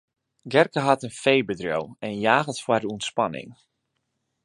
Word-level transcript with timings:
Gerke 0.53 0.79
hat 0.87 1.03
in 1.07 1.15
feebedriuw 1.23 1.85
en 2.07 2.15
jaget 2.27 2.59
foar 2.63 2.81
de 2.81 2.89
ûntspanning. 2.93 3.49